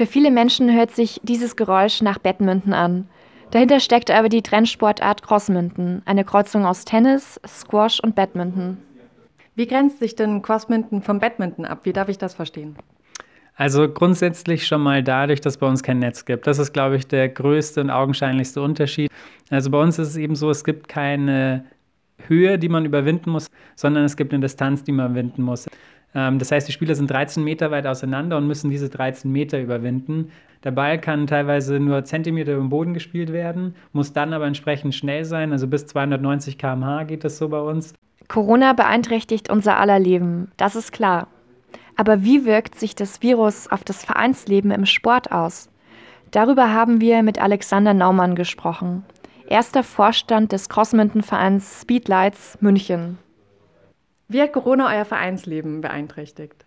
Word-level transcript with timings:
Für 0.00 0.06
viele 0.06 0.30
Menschen 0.30 0.74
hört 0.74 0.92
sich 0.92 1.20
dieses 1.24 1.56
Geräusch 1.56 2.00
nach 2.00 2.18
Badminton 2.18 2.72
an. 2.72 3.06
Dahinter 3.50 3.80
steckt 3.80 4.10
aber 4.10 4.30
die 4.30 4.40
Trendsportart 4.40 5.22
Crossminton, 5.22 6.00
eine 6.06 6.24
Kreuzung 6.24 6.64
aus 6.64 6.86
Tennis, 6.86 7.38
Squash 7.46 8.00
und 8.00 8.14
Badminton. 8.14 8.78
Wie 9.56 9.66
grenzt 9.66 9.98
sich 9.98 10.16
denn 10.16 10.40
Crossminton 10.40 11.02
vom 11.02 11.18
Badminton 11.18 11.66
ab? 11.66 11.80
Wie 11.82 11.92
darf 11.92 12.08
ich 12.08 12.16
das 12.16 12.32
verstehen? 12.32 12.76
Also 13.56 13.90
grundsätzlich 13.90 14.66
schon 14.66 14.80
mal 14.80 15.02
dadurch, 15.02 15.42
dass 15.42 15.56
es 15.56 15.58
bei 15.58 15.66
uns 15.66 15.82
kein 15.82 15.98
Netz 15.98 16.24
gibt. 16.24 16.46
Das 16.46 16.58
ist, 16.58 16.72
glaube 16.72 16.96
ich, 16.96 17.06
der 17.06 17.28
größte 17.28 17.82
und 17.82 17.90
augenscheinlichste 17.90 18.62
Unterschied. 18.62 19.10
Also 19.50 19.68
bei 19.68 19.82
uns 19.82 19.98
ist 19.98 20.08
es 20.08 20.16
eben 20.16 20.34
so, 20.34 20.48
es 20.48 20.64
gibt 20.64 20.88
keine 20.88 21.66
Höhe, 22.26 22.58
die 22.58 22.70
man 22.70 22.86
überwinden 22.86 23.28
muss, 23.28 23.48
sondern 23.76 24.04
es 24.04 24.16
gibt 24.16 24.32
eine 24.32 24.40
Distanz, 24.40 24.82
die 24.82 24.92
man 24.92 25.10
überwinden 25.10 25.42
muss. 25.42 25.66
Ähm, 26.14 26.38
das 26.38 26.52
heißt, 26.52 26.68
die 26.68 26.72
Spieler 26.72 26.94
sind 26.94 27.10
13 27.10 27.42
Meter 27.42 27.70
weit 27.70 27.86
auseinander 27.86 28.36
und 28.36 28.46
müssen 28.46 28.70
diese 28.70 28.88
13 28.88 29.30
Meter 29.30 29.60
überwinden. 29.60 30.30
Der 30.64 30.72
Ball 30.72 31.00
kann 31.00 31.26
teilweise 31.26 31.80
nur 31.80 32.04
Zentimeter 32.04 32.52
über 32.52 32.60
dem 32.60 32.68
Boden 32.68 32.94
gespielt 32.94 33.32
werden, 33.32 33.74
muss 33.92 34.12
dann 34.12 34.32
aber 34.32 34.46
entsprechend 34.46 34.94
schnell 34.94 35.24
sein. 35.24 35.52
Also 35.52 35.66
bis 35.66 35.86
290 35.86 36.58
km/h 36.58 37.04
geht 37.04 37.24
das 37.24 37.38
so 37.38 37.48
bei 37.48 37.60
uns. 37.60 37.94
Corona 38.28 38.74
beeinträchtigt 38.74 39.50
unser 39.50 39.78
aller 39.78 39.98
Leben, 39.98 40.52
das 40.56 40.76
ist 40.76 40.92
klar. 40.92 41.28
Aber 41.96 42.22
wie 42.22 42.44
wirkt 42.44 42.78
sich 42.78 42.94
das 42.94 43.22
Virus 43.22 43.66
auf 43.68 43.84
das 43.84 44.04
Vereinsleben 44.04 44.70
im 44.70 44.86
Sport 44.86 45.32
aus? 45.32 45.68
Darüber 46.30 46.72
haben 46.72 47.00
wir 47.00 47.22
mit 47.22 47.42
Alexander 47.42 47.92
Naumann 47.92 48.36
gesprochen, 48.36 49.04
erster 49.48 49.82
Vorstand 49.82 50.52
des 50.52 50.68
Crossminton-Vereins 50.68 51.80
Speedlights 51.82 52.56
München. 52.60 53.18
Wie 54.30 54.40
hat 54.40 54.52
Corona 54.52 54.94
euer 54.94 55.04
Vereinsleben 55.04 55.80
beeinträchtigt? 55.80 56.64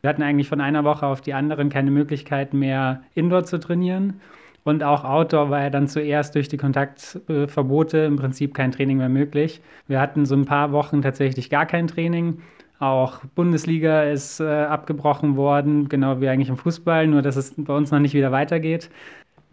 Wir 0.00 0.10
hatten 0.10 0.24
eigentlich 0.24 0.48
von 0.48 0.60
einer 0.60 0.82
Woche 0.82 1.06
auf 1.06 1.20
die 1.20 1.32
andere 1.32 1.64
keine 1.68 1.92
Möglichkeit 1.92 2.52
mehr, 2.52 3.02
Indoor 3.14 3.44
zu 3.44 3.60
trainieren. 3.60 4.20
Und 4.64 4.82
auch 4.82 5.04
Outdoor 5.04 5.48
war 5.48 5.62
ja 5.62 5.70
dann 5.70 5.86
zuerst 5.86 6.34
durch 6.34 6.48
die 6.48 6.56
Kontaktverbote 6.56 7.98
im 7.98 8.16
Prinzip 8.16 8.52
kein 8.52 8.72
Training 8.72 8.98
mehr 8.98 9.08
möglich. 9.08 9.60
Wir 9.86 10.00
hatten 10.00 10.26
so 10.26 10.34
ein 10.34 10.44
paar 10.44 10.72
Wochen 10.72 11.02
tatsächlich 11.02 11.50
gar 11.50 11.66
kein 11.66 11.86
Training. 11.86 12.42
Auch 12.80 13.20
Bundesliga 13.36 14.02
ist 14.02 14.40
äh, 14.40 14.46
abgebrochen 14.46 15.36
worden, 15.36 15.88
genau 15.88 16.20
wie 16.20 16.28
eigentlich 16.28 16.48
im 16.48 16.56
Fußball, 16.56 17.06
nur 17.06 17.22
dass 17.22 17.36
es 17.36 17.54
bei 17.56 17.76
uns 17.76 17.92
noch 17.92 18.00
nicht 18.00 18.14
wieder 18.14 18.32
weitergeht. 18.32 18.90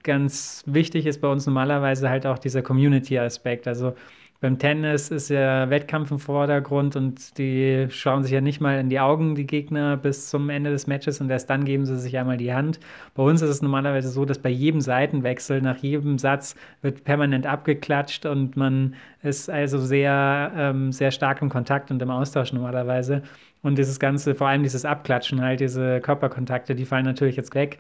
Ganz 0.02 0.64
wichtig 0.66 1.06
ist 1.06 1.22
bei 1.22 1.28
uns 1.28 1.46
normalerweise 1.46 2.10
halt 2.10 2.26
auch 2.26 2.40
dieser 2.40 2.64
Community-Aspekt. 2.64 3.68
Also 3.68 3.94
beim 4.42 4.58
Tennis 4.58 5.12
ist 5.12 5.30
ja 5.30 5.70
Wettkampf 5.70 6.10
im 6.10 6.18
Vordergrund 6.18 6.96
und 6.96 7.38
die 7.38 7.86
schauen 7.92 8.24
sich 8.24 8.32
ja 8.32 8.42
nicht 8.42 8.60
mal 8.60 8.80
in 8.80 8.90
die 8.90 9.00
Augen, 9.00 9.36
die 9.36 9.46
Gegner, 9.46 9.98
bis 9.98 10.32
zum 10.32 10.50
Ende 10.50 10.72
des 10.72 10.88
Matches 10.88 11.22
und 11.22 11.30
erst 11.30 11.48
dann 11.52 11.64
geben 11.64 11.86
sie 11.86 12.00
sich 12.00 12.18
einmal 12.18 12.38
die 12.38 12.52
Hand. 12.52 12.80
Bei 13.14 13.22
uns 13.22 13.44
ist 13.44 13.52
es 13.52 13.62
normalerweise 13.62 14.10
so, 14.10 14.26
dass 14.26 14.40
bei 14.40 14.50
jedem 14.50 14.82
Seitenwechsel, 14.82 15.62
nach 15.62 15.78
jedem 15.78 16.18
Satz 16.18 16.56
wird 16.82 17.04
permanent 17.04 17.46
abgeklatscht 17.46 18.26
und 18.26 18.58
man 18.58 18.96
ist 19.22 19.48
also 19.48 19.78
sehr, 19.78 20.52
ähm, 20.58 20.92
sehr 20.92 21.12
stark 21.12 21.44
im 21.44 21.50
Kontakt 21.50 21.92
und 21.92 22.02
im 22.02 22.10
Austausch 22.10 22.52
normalerweise. 22.52 23.22
Und 23.62 23.78
dieses 23.78 24.00
Ganze, 24.00 24.34
vor 24.34 24.48
allem 24.48 24.64
dieses 24.64 24.86
Abklatschen 24.86 25.40
halt, 25.40 25.60
diese 25.60 26.02
Körperkontakte, 26.02 26.74
die 26.74 26.86
fallen 26.86 27.06
natürlich 27.06 27.36
jetzt 27.36 27.54
weg. 27.54 27.78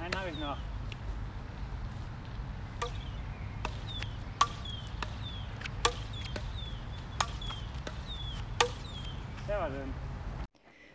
Einen 0.00 0.14
habe 0.14 0.30
ich 0.30 0.40
noch. 0.40 0.56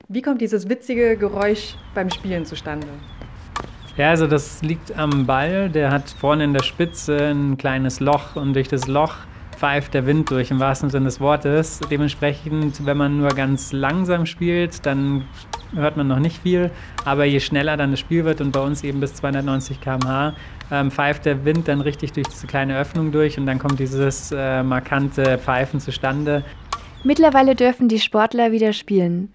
Wie 0.10 0.22
kommt 0.22 0.40
dieses 0.42 0.70
witzige 0.70 1.18
Geräusch 1.18 1.76
beim 1.94 2.10
Spielen 2.10 2.46
zustande? 2.46 2.88
Ja, 3.98 4.12
also 4.12 4.28
das 4.28 4.62
liegt 4.62 4.98
am 4.98 5.26
Ball. 5.26 5.70
Der 5.70 5.92
hat 5.92 6.10
vorne 6.10 6.44
in 6.44 6.54
der 6.54 6.64
Spitze 6.64 7.32
ein 7.32 7.58
kleines 7.58 8.00
Loch 8.00 8.36
und 8.36 8.54
durch 8.54 8.68
das 8.68 8.88
Loch 8.88 9.16
pfeift 9.58 9.96
der 9.96 10.06
Wind 10.06 10.30
durch, 10.30 10.52
im 10.52 10.60
wahrsten 10.60 10.90
Sinne 10.90 11.06
des 11.06 11.20
Wortes. 11.20 11.80
Dementsprechend, 11.90 12.86
wenn 12.86 12.96
man 12.96 13.18
nur 13.18 13.30
ganz 13.30 13.74
langsam 13.74 14.26
spielt, 14.26 14.86
dann 14.86 15.26
hört 15.74 15.98
man 15.98 16.08
noch 16.08 16.20
nicht 16.20 16.42
viel. 16.42 16.72
Aber 17.06 17.26
je 17.26 17.40
schneller 17.40 17.76
dann 17.76 17.92
das 17.92 18.00
Spiel 18.00 18.24
wird 18.24 18.40
und 18.40 18.52
bei 18.52 18.60
uns 18.60 18.84
eben 18.84 19.00
bis 19.00 19.16
290 19.16 19.82
km/h, 19.82 20.34
ähm, 20.72 20.92
pfeift 20.92 21.26
der 21.26 21.44
Wind 21.44 21.68
dann 21.68 21.82
richtig 21.82 22.14
durch 22.14 22.28
diese 22.28 22.46
kleine 22.48 22.78
Öffnung 22.78 23.12
durch 23.12 23.38
und 23.40 23.46
dann 23.46 23.58
kommt 23.58 23.80
dieses 23.80 24.32
äh, 24.32 24.62
markante 24.64 25.38
Pfeifen 25.38 25.80
zustande. 25.80 26.44
Mittlerweile 27.08 27.56
dürfen 27.56 27.88
die 27.88 28.00
Sportler 28.00 28.52
wieder 28.52 28.74
spielen. 28.74 29.30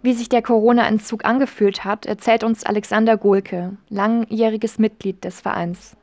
Wie 0.00 0.12
sich 0.12 0.28
der 0.28 0.42
Corona-Entzug 0.42 1.24
angefühlt 1.24 1.84
hat, 1.84 2.06
erzählt 2.06 2.44
uns 2.44 2.62
Alexander 2.62 3.16
Gohlke, 3.16 3.72
langjähriges 3.88 4.78
Mitglied 4.78 5.24
des 5.24 5.40
Vereins. 5.40 5.96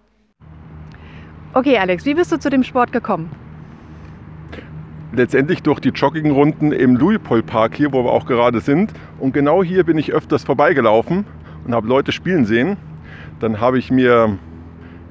Okay, 1.54 1.78
Alex, 1.78 2.06
wie 2.06 2.14
bist 2.14 2.34
du 2.34 2.38
zu 2.38 2.50
dem 2.50 2.62
Sport 2.62 2.92
gekommen? 2.92 3.32
Letztendlich 5.14 5.64
durch 5.64 5.80
die 5.80 5.92
Joggingrunden 5.92 6.74
im 6.74 6.98
Louis-Paul 6.98 7.42
Park 7.42 7.76
hier, 7.76 7.94
wo 7.94 8.04
wir 8.04 8.12
auch 8.12 8.26
gerade 8.26 8.60
sind. 8.60 8.92
Und 9.18 9.32
genau 9.32 9.64
hier 9.64 9.86
bin 9.86 9.98
ich 9.98 10.12
öfters 10.12 10.44
vorbeigelaufen 10.44 11.26
und 11.66 11.74
habe 11.74 11.88
Leute 11.88 12.12
spielen 12.12 12.44
sehen. 12.44 12.76
Dann 13.40 13.62
habe 13.62 13.80
ich 13.80 13.92
mir 13.92 14.38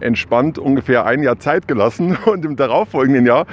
entspannt 0.00 0.58
ungefähr 0.58 1.06
ein 1.06 1.22
Jahr 1.22 1.38
Zeit 1.38 1.66
gelassen 1.66 2.18
und 2.26 2.44
im 2.44 2.54
darauffolgenden 2.54 3.24
Jahr 3.24 3.46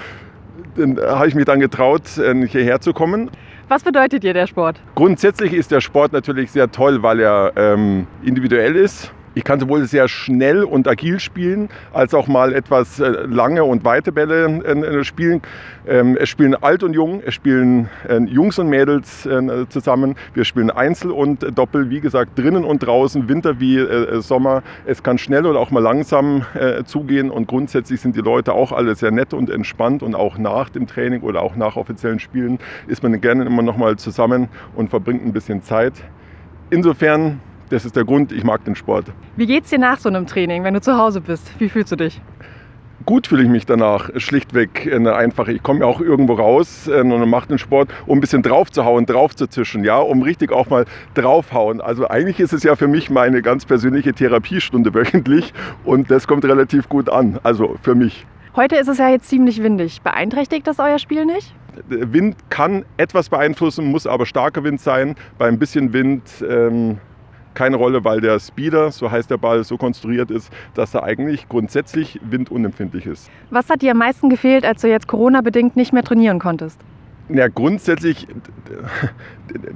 habe 0.77 1.27
ich 1.27 1.35
mich 1.35 1.45
dann 1.45 1.59
getraut, 1.59 2.17
äh, 2.17 2.47
hierher 2.47 2.79
zu 2.81 2.93
kommen. 2.93 3.29
Was 3.69 3.83
bedeutet 3.83 4.23
dir 4.23 4.33
der 4.33 4.47
Sport? 4.47 4.79
Grundsätzlich 4.95 5.53
ist 5.53 5.71
der 5.71 5.81
Sport 5.81 6.13
natürlich 6.13 6.51
sehr 6.51 6.71
toll, 6.71 7.01
weil 7.01 7.19
er 7.19 7.53
ähm, 7.55 8.07
individuell 8.23 8.75
ist 8.75 9.11
ich 9.35 9.43
kann 9.43 9.59
sowohl 9.59 9.85
sehr 9.85 10.07
schnell 10.07 10.63
und 10.63 10.87
agil 10.87 11.19
spielen, 11.19 11.69
als 11.91 12.13
auch 12.13 12.27
mal 12.27 12.53
etwas 12.53 12.99
äh, 12.99 13.09
lange 13.09 13.63
und 13.63 13.83
weite 13.83 14.11
Bälle 14.11 14.45
äh, 14.45 15.03
spielen. 15.03 15.41
Ähm, 15.87 16.17
es 16.19 16.29
spielen 16.29 16.55
alt 16.55 16.83
und 16.83 16.93
jung, 16.93 17.21
es 17.25 17.33
spielen 17.33 17.89
äh, 18.07 18.19
Jungs 18.23 18.59
und 18.59 18.67
Mädels 18.69 19.27
zusammen. 19.69 20.15
Wir 20.33 20.45
spielen 20.45 20.69
Einzel 20.69 21.11
und 21.11 21.45
Doppel, 21.57 21.89
wie 21.89 21.99
gesagt, 21.99 22.37
drinnen 22.37 22.63
und 22.63 22.79
draußen, 22.79 23.27
Winter 23.27 23.59
wie 23.59 23.85
Sommer. 24.21 24.63
Es 24.85 25.03
kann 25.03 25.17
schnell 25.17 25.45
oder 25.45 25.59
auch 25.59 25.71
mal 25.71 25.81
langsam 25.81 26.45
zugehen 26.85 27.29
und 27.29 27.47
grundsätzlich 27.47 28.01
sind 28.01 28.15
die 28.15 28.21
Leute 28.21 28.53
auch 28.53 28.71
alle 28.71 28.95
sehr 28.95 29.11
nett 29.11 29.33
und 29.33 29.49
entspannt 29.49 30.03
und 30.03 30.15
auch 30.15 30.37
nach 30.37 30.69
dem 30.69 30.87
Training 30.87 31.21
oder 31.21 31.41
auch 31.41 31.55
nach 31.55 31.75
offiziellen 31.75 32.19
Spielen 32.19 32.59
ist 32.87 33.03
man 33.03 33.19
gerne 33.21 33.45
immer 33.45 33.61
noch 33.61 33.77
mal 33.77 33.95
zusammen 33.97 34.49
und 34.75 34.89
verbringt 34.89 35.25
ein 35.25 35.33
bisschen 35.33 35.61
Zeit. 35.63 35.93
Insofern 36.69 37.39
das 37.73 37.85
ist 37.85 37.95
der 37.95 38.05
Grund, 38.05 38.31
ich 38.31 38.43
mag 38.43 38.63
den 38.65 38.75
Sport. 38.75 39.07
Wie 39.35 39.47
geht 39.47 39.63
es 39.63 39.71
dir 39.71 39.79
nach 39.79 39.99
so 39.99 40.07
einem 40.07 40.27
Training, 40.27 40.63
wenn 40.63 40.75
du 40.75 40.81
zu 40.81 40.95
Hause 40.97 41.21
bist? 41.21 41.51
Wie 41.59 41.69
fühlst 41.69 41.91
du 41.91 41.95
dich? 41.95 42.21
Gut 43.05 43.27
fühle 43.27 43.43
ich 43.43 43.49
mich 43.49 43.65
danach, 43.65 44.11
schlichtweg 44.15 44.85
äh, 44.85 45.09
einfach. 45.09 45.47
Ich 45.47 45.61
komme 45.63 45.81
ja 45.81 45.87
auch 45.87 45.99
irgendwo 45.99 46.35
raus 46.35 46.87
äh, 46.87 47.01
und 47.01 47.29
mache 47.29 47.47
den 47.47 47.57
Sport, 47.57 47.89
um 48.05 48.19
ein 48.19 48.21
bisschen 48.21 48.43
drauf 48.43 48.71
zu 48.71 48.85
hauen, 48.85 49.05
drauf 49.05 49.35
zu 49.35 49.47
zischen, 49.47 49.83
ja, 49.83 49.97
um 49.97 50.21
richtig 50.21 50.51
auch 50.51 50.69
mal 50.69 50.85
draufhauen. 51.15 51.81
Also 51.81 52.07
eigentlich 52.07 52.39
ist 52.39 52.53
es 52.53 52.63
ja 52.63 52.75
für 52.75 52.87
mich 52.87 53.09
meine 53.09 53.41
ganz 53.41 53.65
persönliche 53.65 54.13
Therapiestunde 54.13 54.93
wöchentlich 54.93 55.51
und 55.83 56.11
das 56.11 56.27
kommt 56.27 56.45
relativ 56.45 56.87
gut 56.87 57.09
an, 57.09 57.39
also 57.43 57.75
für 57.81 57.95
mich. 57.95 58.25
Heute 58.55 58.75
ist 58.75 58.87
es 58.87 58.99
ja 58.99 59.09
jetzt 59.09 59.27
ziemlich 59.27 59.63
windig. 59.63 60.03
Beeinträchtigt 60.03 60.67
das 60.67 60.77
euer 60.77 60.99
Spiel 60.99 61.25
nicht? 61.25 61.55
Wind 61.89 62.35
kann 62.49 62.85
etwas 62.97 63.29
beeinflussen, 63.29 63.85
muss 63.85 64.05
aber 64.05 64.27
starker 64.27 64.63
Wind 64.63 64.79
sein. 64.79 65.15
Bei 65.39 65.47
ein 65.47 65.57
bisschen 65.57 65.91
Wind 65.91 66.23
ähm, 66.47 66.99
keine 67.53 67.77
Rolle, 67.77 68.03
weil 68.03 68.21
der 68.21 68.39
Speeder, 68.39 68.91
so 68.91 69.11
heißt 69.11 69.29
der 69.29 69.37
Ball, 69.37 69.63
so 69.63 69.77
konstruiert 69.77 70.31
ist, 70.31 70.51
dass 70.73 70.93
er 70.93 71.03
eigentlich 71.03 71.47
grundsätzlich 71.49 72.19
windunempfindlich 72.23 73.05
ist. 73.05 73.29
Was 73.49 73.69
hat 73.69 73.81
dir 73.81 73.91
am 73.91 73.97
meisten 73.97 74.29
gefehlt, 74.29 74.65
als 74.65 74.81
du 74.81 74.89
jetzt 74.89 75.07
Corona-bedingt 75.07 75.75
nicht 75.75 75.93
mehr 75.93 76.03
trainieren 76.03 76.39
konntest? 76.39 76.79
Ja, 77.35 77.47
grundsätzlich 77.47 78.27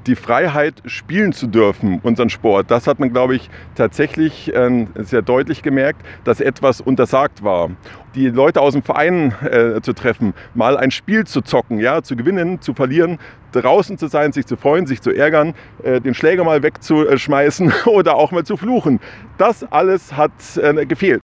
die 0.05 0.15
Freiheit, 0.15 0.75
spielen 0.85 1.33
zu 1.33 1.47
dürfen, 1.47 1.99
unseren 2.03 2.29
Sport. 2.29 2.69
Das 2.69 2.85
hat 2.85 2.99
man, 2.99 3.11
glaube 3.11 3.35
ich, 3.35 3.49
tatsächlich 3.73 4.51
ähm, 4.53 4.89
sehr 4.93 5.23
deutlich 5.23 5.63
gemerkt, 5.63 6.05
dass 6.23 6.39
etwas 6.39 6.81
untersagt 6.81 7.43
war. 7.43 7.71
Die 8.13 8.27
Leute 8.27 8.61
aus 8.61 8.73
dem 8.73 8.83
Verein 8.83 9.33
äh, 9.41 9.81
zu 9.81 9.93
treffen, 9.93 10.35
mal 10.53 10.77
ein 10.77 10.91
Spiel 10.91 11.25
zu 11.25 11.41
zocken, 11.41 11.79
ja, 11.79 12.03
zu 12.03 12.15
gewinnen, 12.15 12.61
zu 12.61 12.75
verlieren, 12.75 13.17
draußen 13.53 13.97
zu 13.97 14.05
sein, 14.05 14.33
sich 14.33 14.45
zu 14.45 14.55
freuen, 14.55 14.85
sich 14.85 15.01
zu 15.01 15.09
ärgern, 15.09 15.55
äh, 15.81 15.99
den 15.99 16.13
Schläger 16.13 16.43
mal 16.43 16.61
wegzuschmeißen 16.61 17.73
oder 17.85 18.17
auch 18.17 18.31
mal 18.31 18.43
zu 18.43 18.55
fluchen. 18.57 18.99
Das 19.39 19.63
alles 19.71 20.15
hat 20.15 20.31
äh, 20.57 20.85
gefehlt. 20.85 21.21